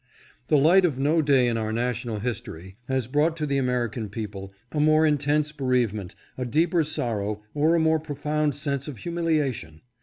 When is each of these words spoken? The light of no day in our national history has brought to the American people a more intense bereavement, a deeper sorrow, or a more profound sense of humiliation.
The 0.47 0.57
light 0.57 0.83
of 0.83 0.97
no 0.97 1.21
day 1.21 1.47
in 1.47 1.57
our 1.57 1.71
national 1.71 2.21
history 2.21 2.75
has 2.87 3.05
brought 3.05 3.37
to 3.37 3.45
the 3.45 3.59
American 3.59 4.09
people 4.09 4.51
a 4.71 4.79
more 4.79 5.05
intense 5.05 5.51
bereavement, 5.51 6.15
a 6.39 6.43
deeper 6.43 6.83
sorrow, 6.83 7.43
or 7.53 7.75
a 7.75 7.79
more 7.79 7.99
profound 7.99 8.55
sense 8.55 8.87
of 8.87 8.97
humiliation. 8.97 9.81